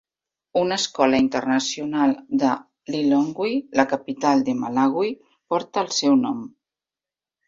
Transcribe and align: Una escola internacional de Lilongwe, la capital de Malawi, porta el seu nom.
Una 0.59 0.77
escola 0.81 1.17
internacional 1.23 2.15
de 2.43 2.53
Lilongwe, 2.95 3.49
la 3.81 3.85
capital 3.91 4.41
de 4.47 4.55
Malawi, 4.63 5.11
porta 5.53 5.85
el 5.87 5.93
seu 5.99 6.17
nom. 6.23 6.41